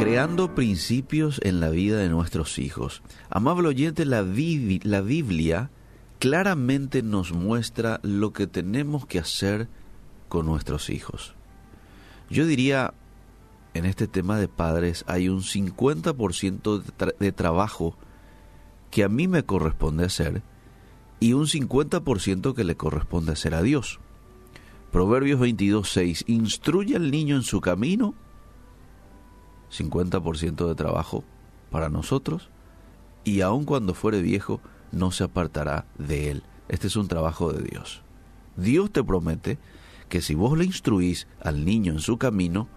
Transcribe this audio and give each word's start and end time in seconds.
creando 0.00 0.54
principios 0.54 1.40
en 1.44 1.60
la 1.60 1.68
vida 1.68 1.98
de 1.98 2.08
nuestros 2.08 2.58
hijos. 2.58 3.02
Amable 3.28 3.68
oyente, 3.68 4.06
la, 4.06 4.22
Biblia 4.22 5.70
claramente 6.18 7.02
nos 7.02 7.34
muestra 7.34 8.00
lo 8.02 8.32
que 8.32 8.46
tenemos 8.46 9.04
que 9.04 9.18
hacer 9.18 9.68
con 10.30 10.46
nuestros 10.46 10.88
hijos. 10.88 11.34
Yo 12.30 12.46
diría, 12.46 12.94
en 13.74 13.84
este 13.84 14.08
tema 14.08 14.38
de 14.38 14.48
padres 14.48 15.04
hay 15.06 15.28
un 15.28 15.42
50% 15.42 16.82
de, 16.82 17.14
de 17.18 17.32
trabajo 17.32 17.94
que 18.90 19.04
a 19.04 19.10
mí 19.10 19.28
me 19.28 19.42
corresponde 19.42 20.06
hacer 20.06 20.42
y 21.20 21.34
un 21.34 21.44
50% 21.44 22.54
que 22.54 22.64
le 22.64 22.74
corresponde 22.74 23.32
hacer 23.32 23.54
a 23.54 23.60
Dios. 23.60 24.00
Proverbios 24.92 25.38
22.6, 25.38 26.24
instruye 26.26 26.96
al 26.96 27.10
niño 27.10 27.36
en 27.36 27.42
su 27.42 27.60
camino 27.60 28.14
50% 29.70 30.66
de 30.66 30.74
trabajo 30.74 31.24
para 31.70 31.88
nosotros 31.88 32.48
y 33.24 33.40
aun 33.42 33.64
cuando 33.64 33.94
fuere 33.94 34.22
viejo 34.22 34.60
no 34.92 35.10
se 35.12 35.24
apartará 35.24 35.86
de 35.98 36.30
él. 36.30 36.42
Este 36.68 36.86
es 36.86 36.96
un 36.96 37.08
trabajo 37.08 37.52
de 37.52 37.62
Dios. 37.62 38.02
Dios 38.56 38.90
te 38.90 39.04
promete 39.04 39.58
que 40.08 40.20
si 40.20 40.34
vos 40.34 40.56
le 40.58 40.64
instruís 40.64 41.26
al 41.40 41.64
niño 41.64 41.92
en 41.92 42.00
su 42.00 42.18
camino, 42.18 42.68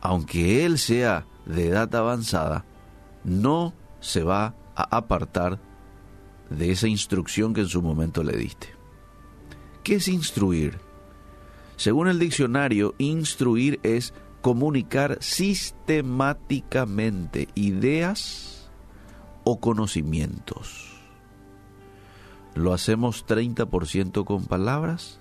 aunque 0.00 0.64
él 0.64 0.78
sea 0.78 1.26
de 1.46 1.68
edad 1.68 1.94
avanzada, 1.94 2.64
no 3.24 3.72
se 4.00 4.22
va 4.22 4.54
a 4.74 4.96
apartar 4.96 5.60
de 6.50 6.70
esa 6.70 6.88
instrucción 6.88 7.54
que 7.54 7.62
en 7.62 7.68
su 7.68 7.82
momento 7.82 8.22
le 8.22 8.36
diste. 8.36 8.68
¿Qué 9.82 9.96
es 9.96 10.08
instruir? 10.08 10.78
Según 11.76 12.08
el 12.08 12.18
diccionario, 12.18 12.94
instruir 12.98 13.80
es 13.82 14.12
comunicar 14.42 15.16
sistemáticamente 15.20 17.48
ideas 17.54 18.68
o 19.44 19.60
conocimientos. 19.60 20.90
Lo 22.54 22.74
hacemos 22.74 23.24
30% 23.24 24.24
con 24.24 24.44
palabras, 24.44 25.20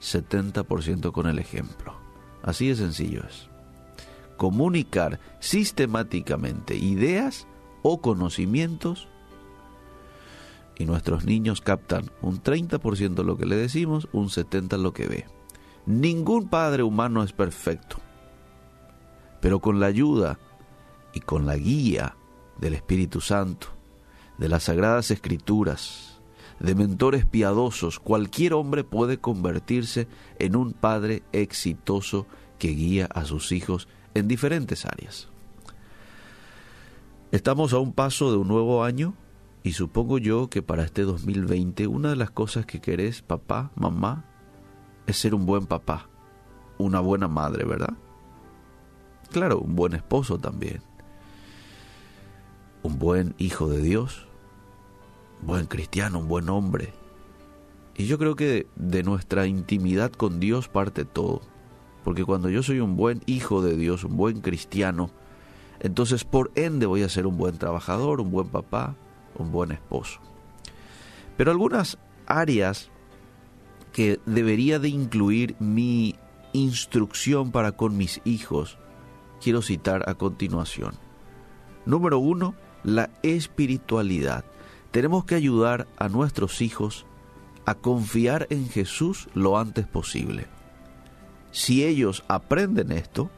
70% 0.00 1.10
con 1.12 1.26
el 1.26 1.40
ejemplo. 1.40 1.94
Así 2.42 2.68
de 2.68 2.76
sencillo 2.76 3.24
es. 3.28 3.48
Comunicar 4.36 5.18
sistemáticamente 5.40 6.76
ideas 6.76 7.48
o 7.82 8.00
conocimientos 8.00 9.08
y 10.78 10.86
nuestros 10.86 11.24
niños 11.24 11.60
captan 11.60 12.12
un 12.22 12.40
30% 12.42 13.24
lo 13.24 13.36
que 13.36 13.44
le 13.44 13.56
decimos, 13.56 14.08
un 14.12 14.28
70% 14.28 14.78
lo 14.78 14.92
que 14.92 15.08
ve. 15.08 15.26
Ningún 15.84 16.48
padre 16.48 16.84
humano 16.84 17.24
es 17.24 17.32
perfecto 17.32 17.96
pero 19.42 19.58
con 19.58 19.80
la 19.80 19.86
ayuda 19.86 20.38
y 21.12 21.20
con 21.20 21.46
la 21.46 21.56
guía 21.56 22.16
del 22.58 22.74
Espíritu 22.74 23.20
Santo, 23.20 23.66
de 24.38 24.48
las 24.48 24.62
Sagradas 24.62 25.10
Escrituras, 25.10 26.20
de 26.60 26.76
mentores 26.76 27.26
piadosos, 27.26 27.98
cualquier 27.98 28.54
hombre 28.54 28.84
puede 28.84 29.18
convertirse 29.18 30.06
en 30.38 30.54
un 30.54 30.72
padre 30.72 31.24
exitoso 31.32 32.28
que 32.60 32.68
guía 32.68 33.08
a 33.12 33.24
sus 33.24 33.50
hijos 33.50 33.88
en 34.14 34.28
diferentes 34.28 34.86
áreas. 34.86 35.28
Estamos 37.32 37.72
a 37.72 37.78
un 37.78 37.92
paso 37.92 38.30
de 38.30 38.36
un 38.36 38.46
nuevo 38.46 38.84
año 38.84 39.14
y 39.64 39.72
supongo 39.72 40.18
yo 40.18 40.50
que 40.50 40.62
para 40.62 40.84
este 40.84 41.02
2020 41.02 41.88
una 41.88 42.10
de 42.10 42.16
las 42.16 42.30
cosas 42.30 42.64
que 42.64 42.80
querés, 42.80 43.22
papá, 43.22 43.72
mamá, 43.74 44.24
es 45.08 45.16
ser 45.16 45.34
un 45.34 45.46
buen 45.46 45.66
papá, 45.66 46.08
una 46.78 47.00
buena 47.00 47.26
madre, 47.26 47.64
¿verdad? 47.64 47.94
Claro, 49.32 49.60
un 49.60 49.74
buen 49.74 49.94
esposo 49.94 50.38
también. 50.38 50.82
Un 52.82 52.98
buen 52.98 53.34
hijo 53.38 53.66
de 53.68 53.80
Dios. 53.80 54.26
Un 55.40 55.46
buen 55.46 55.66
cristiano, 55.66 56.18
un 56.18 56.28
buen 56.28 56.50
hombre. 56.50 56.92
Y 57.96 58.06
yo 58.06 58.18
creo 58.18 58.36
que 58.36 58.66
de 58.76 59.02
nuestra 59.02 59.46
intimidad 59.46 60.12
con 60.12 60.38
Dios 60.38 60.68
parte 60.68 61.06
todo. 61.06 61.40
Porque 62.04 62.24
cuando 62.24 62.50
yo 62.50 62.62
soy 62.62 62.80
un 62.80 62.96
buen 62.96 63.22
hijo 63.24 63.62
de 63.62 63.74
Dios, 63.74 64.04
un 64.04 64.18
buen 64.18 64.42
cristiano, 64.42 65.10
entonces 65.80 66.24
por 66.24 66.50
ende 66.54 66.84
voy 66.84 67.02
a 67.02 67.08
ser 67.08 67.26
un 67.26 67.38
buen 67.38 67.56
trabajador, 67.56 68.20
un 68.20 68.30
buen 68.30 68.48
papá, 68.48 68.96
un 69.38 69.50
buen 69.50 69.72
esposo. 69.72 70.20
Pero 71.38 71.50
algunas 71.50 71.96
áreas 72.26 72.90
que 73.94 74.20
debería 74.26 74.78
de 74.78 74.88
incluir 74.88 75.56
mi 75.58 76.16
instrucción 76.52 77.50
para 77.50 77.72
con 77.72 77.96
mis 77.96 78.20
hijos 78.24 78.78
quiero 79.42 79.62
citar 79.62 80.08
a 80.08 80.14
continuación. 80.14 80.94
Número 81.84 82.18
uno, 82.18 82.54
la 82.84 83.10
espiritualidad. 83.22 84.44
Tenemos 84.90 85.24
que 85.24 85.34
ayudar 85.34 85.88
a 85.98 86.08
nuestros 86.08 86.60
hijos 86.60 87.06
a 87.64 87.74
confiar 87.74 88.46
en 88.50 88.68
Jesús 88.68 89.28
lo 89.34 89.58
antes 89.58 89.86
posible. 89.86 90.46
Si 91.50 91.84
ellos 91.84 92.24
aprenden 92.28 92.92
esto, 92.92 93.30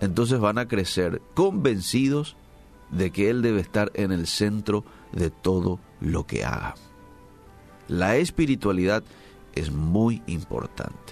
entonces 0.00 0.40
van 0.40 0.58
a 0.58 0.68
crecer 0.68 1.20
convencidos 1.34 2.36
de 2.90 3.10
que 3.10 3.30
Él 3.30 3.42
debe 3.42 3.60
estar 3.60 3.90
en 3.94 4.12
el 4.12 4.26
centro 4.26 4.84
de 5.12 5.30
todo 5.30 5.80
lo 6.00 6.26
que 6.26 6.44
haga. 6.44 6.74
La 7.88 8.16
espiritualidad 8.16 9.02
es 9.54 9.70
muy 9.72 10.22
importante. 10.26 11.11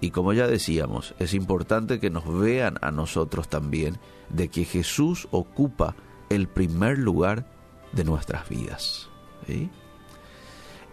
Y 0.00 0.10
como 0.10 0.32
ya 0.32 0.46
decíamos, 0.46 1.14
es 1.18 1.34
importante 1.34 2.00
que 2.00 2.10
nos 2.10 2.26
vean 2.26 2.78
a 2.80 2.90
nosotros 2.90 3.48
también 3.48 3.98
de 4.30 4.48
que 4.48 4.64
Jesús 4.64 5.28
ocupa 5.30 5.94
el 6.30 6.48
primer 6.48 6.98
lugar 6.98 7.46
de 7.92 8.04
nuestras 8.04 8.48
vidas. 8.48 9.10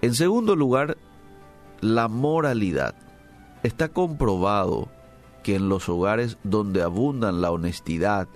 En 0.01 0.13
segundo 0.13 0.55
lugar, 0.55 0.97
la 1.81 2.07
moralidad. 2.07 2.95
Está 3.63 3.89
comprobado 3.89 4.89
que 5.43 5.55
en 5.55 5.69
los 5.69 5.89
hogares 5.89 6.37
donde 6.43 6.81
abundan 6.81 7.41
la 7.41 7.51
honestidad, 7.51 8.27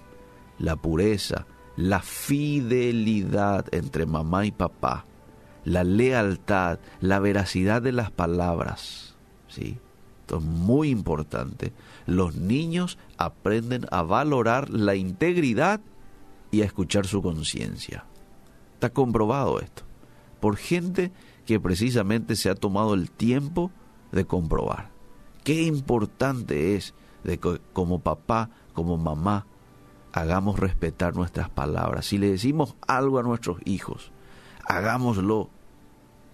la 0.57 0.75
pureza, 0.75 1.45
la 1.75 2.01
fidelidad 2.01 3.65
entre 3.71 4.05
mamá 4.05 4.45
y 4.45 4.51
papá, 4.51 5.05
la 5.63 5.83
lealtad, 5.83 6.79
la 6.99 7.19
veracidad 7.19 7.81
de 7.81 7.91
las 7.91 8.11
palabras, 8.11 9.15
¿sí? 9.47 9.77
Muy 10.39 10.89
importante, 10.89 11.73
los 12.05 12.35
niños 12.35 12.97
aprenden 13.17 13.85
a 13.91 14.03
valorar 14.03 14.69
la 14.69 14.95
integridad 14.95 15.81
y 16.51 16.61
a 16.61 16.65
escuchar 16.65 17.07
su 17.07 17.21
conciencia. 17.21 18.05
Está 18.75 18.89
comprobado 18.89 19.59
esto, 19.59 19.83
por 20.39 20.57
gente 20.57 21.11
que 21.45 21.59
precisamente 21.59 22.35
se 22.35 22.49
ha 22.49 22.55
tomado 22.55 22.93
el 22.93 23.11
tiempo 23.11 23.71
de 24.11 24.25
comprobar. 24.25 24.91
Qué 25.43 25.63
importante 25.63 26.75
es 26.75 26.93
de 27.23 27.39
que 27.39 27.59
como 27.73 27.99
papá, 27.99 28.49
como 28.73 28.97
mamá, 28.97 29.45
hagamos 30.13 30.59
respetar 30.59 31.15
nuestras 31.15 31.49
palabras. 31.49 32.05
Si 32.05 32.17
le 32.17 32.29
decimos 32.29 32.75
algo 32.87 33.19
a 33.19 33.23
nuestros 33.23 33.57
hijos, 33.65 34.11
hagámoslo, 34.67 35.49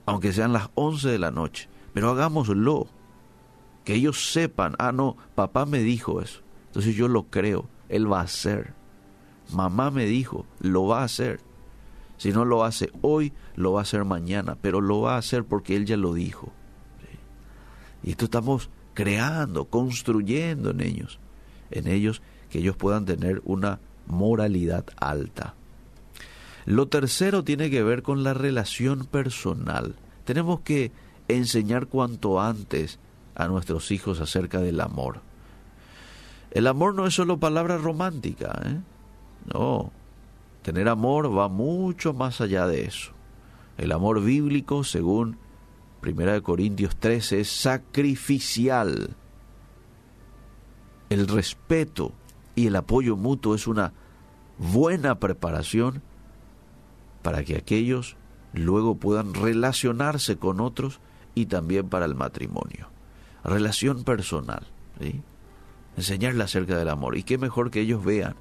aunque 0.05 0.33
sean 0.33 0.53
las 0.53 0.69
11 0.75 1.09
de 1.09 1.19
la 1.19 1.31
noche, 1.31 1.69
pero 1.93 2.09
hagámoslo 2.09 2.87
que 3.87 3.95
ellos 3.95 4.33
sepan, 4.33 4.75
ah, 4.79 4.91
no, 4.91 5.15
papá 5.33 5.65
me 5.65 5.79
dijo 5.79 6.19
eso, 6.19 6.41
entonces 6.65 6.93
yo 6.93 7.07
lo 7.07 7.23
creo, 7.27 7.69
él 7.87 8.11
va 8.11 8.19
a 8.19 8.23
hacer. 8.23 8.73
Mamá 9.53 9.91
me 9.91 10.03
dijo, 10.03 10.45
lo 10.59 10.87
va 10.87 10.99
a 10.99 11.05
hacer. 11.05 11.39
Si 12.17 12.33
no 12.33 12.43
lo 12.43 12.65
hace 12.65 12.91
hoy, 13.01 13.31
lo 13.55 13.71
va 13.71 13.79
a 13.79 13.83
hacer 13.83 14.03
mañana, 14.03 14.57
pero 14.59 14.81
lo 14.81 14.99
va 14.99 15.15
a 15.15 15.19
hacer 15.19 15.45
porque 15.45 15.77
él 15.77 15.85
ya 15.85 15.95
lo 15.95 16.13
dijo. 16.13 16.51
Y 18.03 18.11
esto 18.11 18.25
estamos 18.25 18.69
creando, 18.93 19.63
construyendo 19.63 20.71
en 20.71 20.81
ellos, 20.81 21.17
en 21.71 21.87
ellos 21.87 22.21
que 22.49 22.59
ellos 22.59 22.75
puedan 22.75 23.05
tener 23.05 23.41
una 23.45 23.79
moralidad 24.05 24.83
alta. 24.97 25.53
Lo 26.65 26.89
tercero 26.89 27.45
tiene 27.45 27.69
que 27.69 27.83
ver 27.83 28.03
con 28.03 28.25
la 28.25 28.33
relación 28.33 29.05
personal. 29.05 29.95
Tenemos 30.25 30.59
que 30.59 30.91
enseñar 31.29 31.87
cuanto 31.87 32.41
antes 32.41 32.99
a 33.37 33.47
nuestros 33.47 33.91
hijos 33.91 34.19
acerca 34.19 34.59
del 34.59 34.81
amor. 34.81 35.21
El 36.49 36.65
amor 36.65 36.95
no 36.95 37.05
es 37.05 37.13
solo 37.13 37.39
palabra 37.39 37.77
romántica, 37.77 38.59
¿eh? 38.65 38.79
no. 39.53 39.91
Tener 40.63 40.89
amor 40.89 41.37
va 41.37 41.47
mucho 41.47 42.13
más 42.13 42.41
allá 42.41 42.65
de 42.65 42.85
eso. 42.85 43.11
El 43.77 43.91
amor 43.91 44.21
bíblico, 44.21 44.83
según 44.83 45.37
1 46.03 46.41
Corintios 46.41 46.95
13, 46.97 47.41
es 47.41 47.49
sacrificial. 47.49 49.15
El 51.09 51.27
respeto 51.27 52.11
y 52.55 52.67
el 52.67 52.75
apoyo 52.75 53.15
mutuo 53.15 53.53
es 53.53 53.67
una 53.67 53.93
buena 54.57 55.19
preparación 55.19 56.01
para 57.21 57.43
que 57.43 57.55
aquellos 57.55 58.17
luego 58.51 58.95
puedan 58.95 59.35
relacionarse 59.35 60.37
con 60.37 60.59
otros 60.59 60.99
y 61.35 61.45
también 61.45 61.87
para 61.87 62.05
el 62.05 62.15
matrimonio 62.15 62.96
relación 63.43 64.03
personal. 64.03 64.67
enseñarle 65.95 66.43
acerca 66.43 66.77
del 66.77 66.89
amor. 66.89 67.17
Y 67.17 67.23
qué 67.23 67.37
mejor 67.37 67.71
que 67.71 67.81
ellos 67.81 68.03
vean 68.03 68.35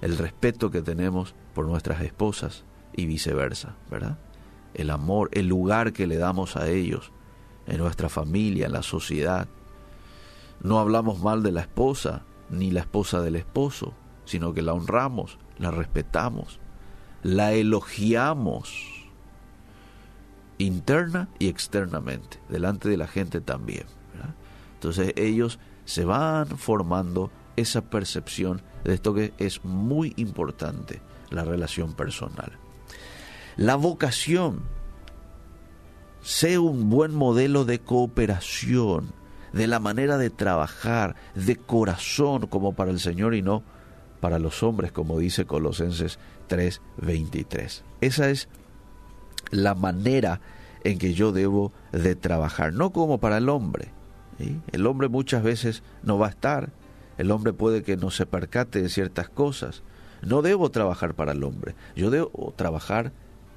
el 0.00 0.16
respeto 0.16 0.70
que 0.70 0.82
tenemos 0.82 1.34
por 1.54 1.66
nuestras 1.66 2.00
esposas 2.02 2.64
y 2.94 3.06
viceversa, 3.06 3.74
¿verdad? 3.90 4.18
El 4.74 4.90
amor, 4.90 5.28
el 5.32 5.48
lugar 5.48 5.92
que 5.92 6.06
le 6.06 6.16
damos 6.16 6.56
a 6.56 6.68
ellos 6.68 7.12
en 7.66 7.78
nuestra 7.78 8.08
familia, 8.08 8.66
en 8.66 8.72
la 8.72 8.82
sociedad. 8.82 9.48
No 10.62 10.78
hablamos 10.78 11.20
mal 11.20 11.42
de 11.42 11.52
la 11.52 11.60
esposa, 11.60 12.22
ni 12.50 12.70
la 12.70 12.80
esposa 12.80 13.20
del 13.20 13.36
esposo, 13.36 13.94
sino 14.24 14.54
que 14.54 14.62
la 14.62 14.72
honramos, 14.72 15.38
la 15.58 15.70
respetamos, 15.70 16.60
la 17.22 17.52
elogiamos 17.52 18.98
interna 20.58 21.28
y 21.38 21.48
externamente, 21.48 22.40
delante 22.48 22.88
de 22.88 22.96
la 22.96 23.06
gente 23.06 23.40
también. 23.40 23.86
Entonces 24.74 25.12
ellos 25.16 25.58
se 25.84 26.04
van 26.04 26.46
formando 26.58 27.30
esa 27.56 27.82
percepción 27.82 28.62
de 28.84 28.94
esto 28.94 29.14
que 29.14 29.32
es 29.38 29.64
muy 29.64 30.12
importante, 30.16 31.00
la 31.30 31.44
relación 31.44 31.94
personal. 31.94 32.52
La 33.56 33.74
vocación, 33.74 34.62
sea 36.22 36.60
un 36.60 36.90
buen 36.90 37.14
modelo 37.14 37.64
de 37.64 37.80
cooperación, 37.80 39.12
de 39.52 39.66
la 39.66 39.80
manera 39.80 40.18
de 40.18 40.30
trabajar, 40.30 41.16
de 41.34 41.56
corazón 41.56 42.46
como 42.46 42.74
para 42.74 42.90
el 42.90 43.00
Señor 43.00 43.34
y 43.34 43.42
no 43.42 43.62
para 44.20 44.38
los 44.38 44.62
hombres, 44.62 44.92
como 44.92 45.18
dice 45.18 45.46
Colosenses 45.46 46.18
3:23. 46.48 47.82
Esa 48.00 48.30
es 48.30 48.48
la 49.50 49.74
manera 49.74 50.40
en 50.84 50.98
que 50.98 51.14
yo 51.14 51.32
debo 51.32 51.72
de 51.92 52.14
trabajar, 52.14 52.72
no 52.72 52.90
como 52.90 53.18
para 53.18 53.38
el 53.38 53.48
hombre. 53.48 53.92
El 54.38 54.86
hombre 54.86 55.08
muchas 55.08 55.42
veces 55.42 55.82
no 56.02 56.18
va 56.18 56.26
a 56.26 56.30
estar, 56.30 56.70
el 57.16 57.30
hombre 57.30 57.52
puede 57.52 57.82
que 57.82 57.96
no 57.96 58.10
se 58.10 58.26
percate 58.26 58.80
de 58.80 58.88
ciertas 58.88 59.28
cosas. 59.28 59.82
No 60.22 60.42
debo 60.42 60.70
trabajar 60.70 61.14
para 61.14 61.32
el 61.32 61.42
hombre, 61.44 61.74
yo 61.96 62.10
debo 62.10 62.54
trabajar 62.56 63.12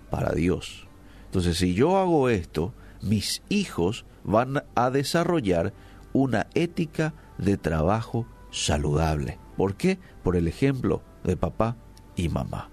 para 0.10 0.32
Dios. 0.32 0.88
Entonces, 1.26 1.58
si 1.58 1.74
yo 1.74 1.98
hago 1.98 2.30
esto, 2.30 2.74
mis 3.02 3.42
hijos 3.50 4.06
van 4.24 4.64
a 4.76 4.90
desarrollar 4.90 5.74
una 6.14 6.48
ética 6.54 7.14
de 7.38 7.58
trabajo 7.58 8.28
saludable. 8.52 9.40
¿Por 9.58 9.76
qué? 9.76 9.98
Por 10.24 10.36
el 10.36 10.48
ejemplo 10.48 11.02
de 11.24 11.38
papá 11.38 11.78
y 12.16 12.30
mamá. 12.30 12.70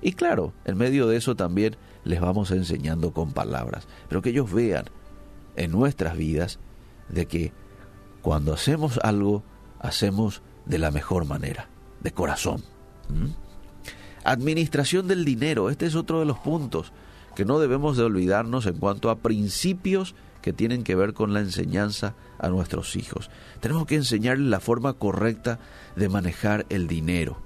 Y 0.00 0.12
claro, 0.12 0.52
en 0.64 0.76
medio 0.76 1.08
de 1.08 1.16
eso 1.16 1.34
también 1.34 1.76
les 2.04 2.20
vamos 2.20 2.50
enseñando 2.50 3.12
con 3.12 3.32
palabras, 3.32 3.88
pero 4.08 4.22
que 4.22 4.30
ellos 4.30 4.52
vean 4.52 4.84
en 5.56 5.72
nuestras 5.72 6.16
vidas 6.16 6.60
de 7.08 7.26
que 7.26 7.52
cuando 8.22 8.52
hacemos 8.52 8.98
algo, 9.02 9.42
hacemos 9.78 10.42
de 10.66 10.78
la 10.78 10.90
mejor 10.90 11.24
manera, 11.24 11.68
de 12.00 12.12
corazón. 12.12 12.62
Administración 14.24 15.08
del 15.08 15.24
dinero, 15.24 15.70
este 15.70 15.86
es 15.86 15.94
otro 15.94 16.20
de 16.20 16.26
los 16.26 16.38
puntos 16.38 16.92
que 17.34 17.44
no 17.44 17.58
debemos 17.58 17.96
de 17.96 18.02
olvidarnos 18.02 18.66
en 18.66 18.78
cuanto 18.78 19.10
a 19.10 19.18
principios 19.18 20.14
que 20.42 20.52
tienen 20.52 20.82
que 20.82 20.94
ver 20.94 21.14
con 21.14 21.32
la 21.32 21.40
enseñanza 21.40 22.14
a 22.38 22.48
nuestros 22.48 22.96
hijos. 22.96 23.30
Tenemos 23.60 23.86
que 23.86 23.96
enseñarles 23.96 24.48
la 24.48 24.60
forma 24.60 24.94
correcta 24.94 25.58
de 25.96 26.08
manejar 26.08 26.66
el 26.68 26.88
dinero, 26.88 27.38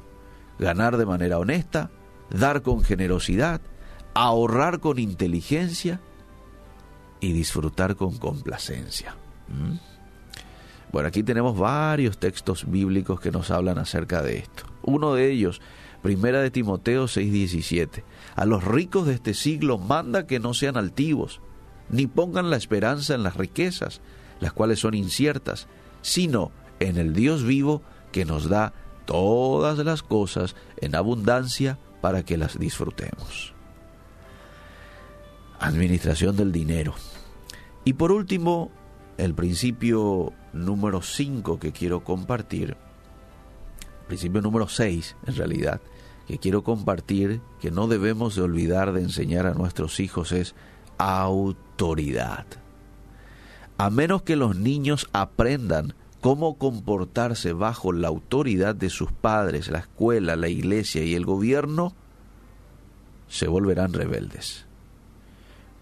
ganar 0.59 0.97
de 0.97 1.07
manera 1.07 1.39
honesta, 1.39 1.91
dar 2.31 2.63
con 2.63 2.83
generosidad, 2.83 3.61
ahorrar 4.15 4.81
con 4.81 4.99
inteligencia 4.99 6.01
y 7.21 7.33
disfrutar 7.33 7.97
con 7.97 8.17
complacencia. 8.19 9.17
Bueno, 10.93 11.09
aquí 11.09 11.23
tenemos 11.23 11.59
varios 11.59 12.19
textos 12.19 12.71
bíblicos 12.71 13.21
que 13.21 13.31
nos 13.31 13.51
hablan 13.51 13.79
acerca 13.79 14.23
de 14.23 14.39
esto. 14.39 14.65
Uno 14.83 15.15
de 15.15 15.31
ellos, 15.31 15.61
Primera 16.03 16.41
de 16.43 16.51
Timoteo 16.51 17.07
6:17. 17.07 18.05
A 18.35 18.45
los 18.45 18.65
ricos 18.65 19.07
de 19.07 19.15
este 19.15 19.35
siglo 19.35 19.79
manda 19.79 20.27
que 20.27 20.41
no 20.41 20.53
sean 20.53 20.77
altivos, 20.77 21.41
ni 21.89 22.07
pongan 22.07 22.51
la 22.51 22.57
esperanza 22.57 23.15
en 23.15 23.23
las 23.23 23.37
riquezas, 23.37 24.01
las 24.41 24.53
cuales 24.53 24.81
son 24.81 24.95
inciertas, 24.95 25.69
sino 26.03 26.51
en 26.81 26.99
el 26.99 27.15
Dios 27.15 27.45
vivo 27.45 27.83
que 28.11 28.25
nos 28.25 28.49
da 28.49 28.75
todas 29.07 29.79
las 29.79 30.03
cosas 30.03 30.57
en 30.79 30.95
abundancia 30.95 31.79
para 32.01 32.25
que 32.25 32.37
las 32.37 32.59
disfrutemos. 32.59 33.55
Administración 35.61 36.37
del 36.37 36.51
dinero. 36.51 36.95
Y 37.85 37.93
por 37.93 38.11
último, 38.11 38.73
el 39.25 39.35
principio 39.35 40.33
número 40.53 41.01
5 41.01 41.61
que 41.61 41.71
quiero 41.71 42.03
compartir, 42.03 42.77
principio 44.09 44.43
número 44.43 44.67
6 44.67 45.17
en 45.27 45.37
realidad, 45.37 45.81
que 46.27 46.39
quiero 46.39 46.65
compartir, 46.65 47.41
que 47.61 47.71
no 47.71 47.87
debemos 47.87 48.35
de 48.35 48.43
olvidar 48.43 48.93
de 48.93 49.03
enseñar 49.03 49.47
a 49.47 49.55
nuestros 49.55 50.01
hijos 50.01 50.33
es 50.33 50.57
autoridad. 50.99 52.47
A 53.79 53.91
menos 53.91 54.23
que 54.23 54.35
los 54.35 54.57
niños 54.57 55.09
aprendan 55.13 55.95
cómo 56.21 56.59
comportarse 56.59 57.53
bajo 57.53 57.93
la 57.93 58.09
autoridad 58.09 58.75
de 58.75 58.91
sus 58.91 59.13
padres, 59.13 59.71
la 59.71 59.79
escuela, 59.79 60.35
la 60.35 60.49
iglesia 60.49 61.05
y 61.05 61.15
el 61.15 61.25
gobierno, 61.25 61.95
se 63.29 63.47
volverán 63.47 63.93
rebeldes. 63.93 64.67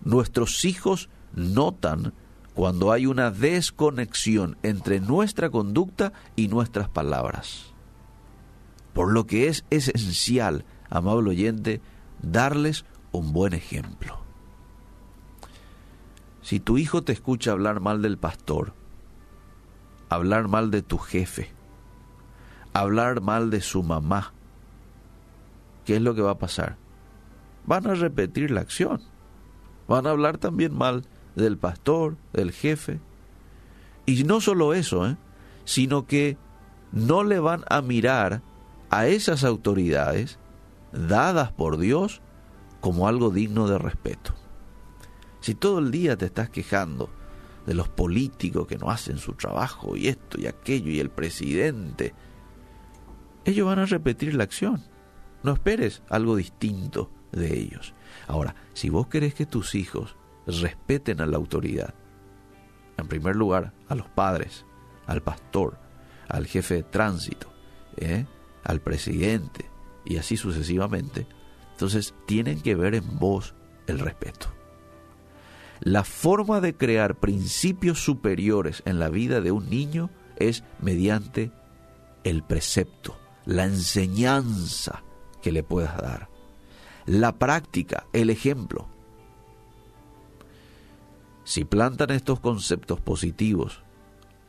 Nuestros 0.04 0.64
hijos 0.66 1.08
notan 1.34 2.12
cuando 2.54 2.92
hay 2.92 3.06
una 3.06 3.30
desconexión 3.30 4.56
entre 4.62 5.00
nuestra 5.00 5.50
conducta 5.50 6.12
y 6.36 6.48
nuestras 6.48 6.88
palabras. 6.88 7.72
Por 8.92 9.12
lo 9.12 9.26
que 9.26 9.48
es 9.48 9.64
esencial, 9.70 10.64
amable 10.88 11.30
oyente, 11.30 11.80
darles 12.22 12.84
un 13.12 13.32
buen 13.32 13.54
ejemplo. 13.54 14.18
Si 16.42 16.58
tu 16.58 16.78
hijo 16.78 17.02
te 17.02 17.12
escucha 17.12 17.52
hablar 17.52 17.80
mal 17.80 18.02
del 18.02 18.18
pastor, 18.18 18.74
hablar 20.08 20.48
mal 20.48 20.70
de 20.70 20.82
tu 20.82 20.98
jefe, 20.98 21.52
hablar 22.72 23.20
mal 23.20 23.50
de 23.50 23.60
su 23.60 23.82
mamá, 23.82 24.32
¿qué 25.84 25.96
es 25.96 26.02
lo 26.02 26.14
que 26.14 26.22
va 26.22 26.32
a 26.32 26.38
pasar? 26.38 26.76
Van 27.66 27.86
a 27.86 27.94
repetir 27.94 28.50
la 28.50 28.62
acción. 28.62 29.00
Van 29.86 30.06
a 30.06 30.10
hablar 30.10 30.38
también 30.38 30.76
mal 30.76 31.04
del 31.34 31.58
pastor, 31.58 32.16
del 32.32 32.52
jefe. 32.52 33.00
Y 34.06 34.24
no 34.24 34.40
solo 34.40 34.74
eso, 34.74 35.08
¿eh? 35.08 35.16
sino 35.64 36.06
que 36.06 36.36
no 36.92 37.24
le 37.24 37.38
van 37.38 37.64
a 37.68 37.82
mirar 37.82 38.42
a 38.90 39.06
esas 39.06 39.44
autoridades 39.44 40.38
dadas 40.92 41.52
por 41.52 41.78
Dios 41.78 42.20
como 42.80 43.06
algo 43.06 43.30
digno 43.30 43.68
de 43.68 43.78
respeto. 43.78 44.34
Si 45.40 45.54
todo 45.54 45.78
el 45.78 45.90
día 45.90 46.16
te 46.16 46.26
estás 46.26 46.50
quejando 46.50 47.08
de 47.66 47.74
los 47.74 47.88
políticos 47.88 48.66
que 48.66 48.78
no 48.78 48.90
hacen 48.90 49.18
su 49.18 49.34
trabajo 49.34 49.96
y 49.96 50.08
esto 50.08 50.40
y 50.40 50.46
aquello 50.46 50.90
y 50.90 51.00
el 51.00 51.10
presidente, 51.10 52.14
ellos 53.44 53.66
van 53.66 53.78
a 53.78 53.86
repetir 53.86 54.34
la 54.34 54.44
acción. 54.44 54.82
No 55.42 55.52
esperes 55.52 56.02
algo 56.08 56.36
distinto 56.36 57.10
de 57.32 57.58
ellos. 57.58 57.94
Ahora, 58.26 58.54
si 58.74 58.90
vos 58.90 59.06
querés 59.06 59.34
que 59.34 59.46
tus 59.46 59.74
hijos 59.74 60.16
respeten 60.50 61.20
a 61.20 61.26
la 61.26 61.36
autoridad, 61.36 61.94
en 62.96 63.08
primer 63.08 63.36
lugar 63.36 63.72
a 63.88 63.94
los 63.94 64.08
padres, 64.08 64.64
al 65.06 65.22
pastor, 65.22 65.78
al 66.28 66.46
jefe 66.46 66.74
de 66.76 66.82
tránsito, 66.82 67.52
¿eh? 67.96 68.26
al 68.64 68.80
presidente 68.80 69.70
y 70.04 70.16
así 70.16 70.36
sucesivamente, 70.36 71.26
entonces 71.72 72.14
tienen 72.26 72.60
que 72.60 72.74
ver 72.74 72.94
en 72.94 73.18
vos 73.18 73.54
el 73.86 73.98
respeto. 73.98 74.48
La 75.80 76.04
forma 76.04 76.60
de 76.60 76.74
crear 76.74 77.16
principios 77.16 78.04
superiores 78.04 78.82
en 78.84 78.98
la 78.98 79.08
vida 79.08 79.40
de 79.40 79.50
un 79.50 79.70
niño 79.70 80.10
es 80.36 80.62
mediante 80.80 81.52
el 82.22 82.42
precepto, 82.42 83.18
la 83.46 83.64
enseñanza 83.64 85.02
que 85.42 85.52
le 85.52 85.62
puedas 85.62 85.96
dar, 85.96 86.28
la 87.06 87.38
práctica, 87.38 88.06
el 88.12 88.30
ejemplo. 88.30 88.88
Si 91.50 91.64
plantan 91.64 92.12
estos 92.12 92.38
conceptos 92.38 93.00
positivos, 93.00 93.82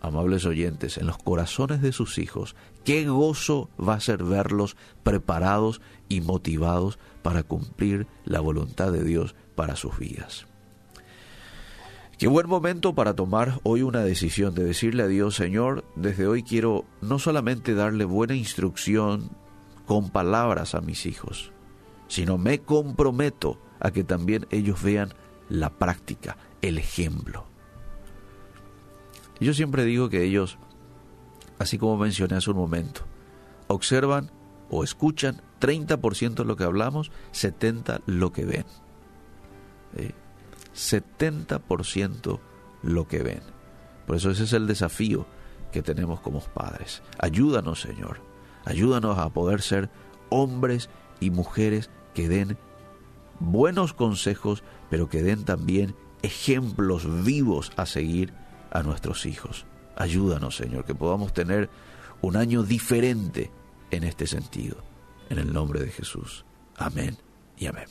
amables 0.02 0.46
oyentes, 0.46 1.00
en 1.00 1.08
los 1.08 1.18
corazones 1.18 1.82
de 1.82 1.94
sus 1.94 2.20
hijos, 2.20 2.56
qué 2.84 3.08
gozo 3.08 3.72
va 3.80 3.96
a 3.96 4.00
ser 4.00 4.24
verlos 4.24 4.78
preparados 5.02 5.82
y 6.10 6.22
motivados 6.22 7.00
para 7.24 7.42
cumplir 7.42 8.06
la 8.24 8.40
voluntad 8.40 8.92
de 8.92 9.04
Dios 9.04 9.34
para 9.56 9.76
sus 9.76 9.98
vidas. 9.98 10.46
Qué 12.20 12.28
buen 12.28 12.48
momento 12.48 12.94
para 12.94 13.16
tomar 13.16 13.60
hoy 13.64 13.82
una 13.82 14.02
decisión 14.04 14.54
de 14.54 14.64
decirle 14.64 15.02
a 15.02 15.08
Dios, 15.08 15.34
Señor, 15.34 15.84
desde 15.96 16.28
hoy 16.28 16.44
quiero 16.44 16.86
no 17.02 17.18
solamente 17.18 17.74
darle 17.74 18.06
buena 18.06 18.36
instrucción 18.36 19.32
con 19.88 20.12
palabras 20.12 20.76
a 20.76 20.82
mis 20.82 21.08
hijos, 21.08 21.52
sino 22.08 22.38
me 22.38 22.60
comprometo 22.60 23.60
a 23.80 23.90
que 23.90 24.04
también 24.04 24.46
ellos 24.52 24.84
vean 24.84 25.16
la 25.50 25.72
práctica, 25.72 26.38
el 26.62 26.78
ejemplo. 26.78 27.46
Yo 29.40 29.54
siempre 29.54 29.86
digo 29.86 30.10
que 30.10 30.24
ellos 30.24 30.58
así 31.62 31.78
como 31.78 31.98
mencioné 31.98 32.36
hace 32.36 32.50
un 32.50 32.58
momento. 32.58 33.02
Observan 33.68 34.32
o 34.70 34.84
escuchan 34.84 35.42
30% 35.60 36.44
lo 36.44 36.56
que 36.56 36.64
hablamos, 36.64 37.12
70% 37.34 38.02
lo 38.08 38.32
que 38.32 38.46
ven. 38.46 38.66
70% 40.76 42.40
lo 42.84 43.08
que 43.08 43.24
ven. 43.24 43.42
Por 44.08 44.16
eso 44.16 44.32
ese 44.32 44.44
es 44.44 44.54
el 44.54 44.68
desafío 44.68 45.26
que 45.72 45.82
tenemos 45.82 46.20
como 46.20 46.40
padres. 46.40 47.04
Ayúdanos, 47.20 47.82
Señor. 47.82 48.20
Ayúdanos 48.66 49.18
a 49.18 49.30
poder 49.30 49.62
ser 49.62 49.90
hombres 50.30 50.90
y 51.20 51.30
mujeres 51.30 51.90
que 52.14 52.28
den 52.28 52.58
buenos 53.40 53.94
consejos, 53.94 54.64
pero 54.90 55.10
que 55.10 55.22
den 55.22 55.46
también 55.46 55.96
ejemplos 56.22 57.24
vivos 57.24 57.72
a 57.76 57.86
seguir 57.86 58.34
a 58.72 58.84
nuestros 58.84 59.26
hijos. 59.26 59.66
Ayúdanos, 59.96 60.56
Señor, 60.56 60.86
que 60.86 60.96
podamos 60.96 61.34
tener 61.34 61.70
un 62.22 62.38
año 62.38 62.64
diferente 62.64 63.52
en 63.92 64.04
este 64.04 64.28
sentido. 64.28 64.78
En 65.30 65.38
el 65.38 65.52
nombre 65.54 65.80
de 65.80 65.92
Jesús. 65.92 66.46
Amén 66.78 67.18
y 67.58 67.68
amén. 67.68 67.88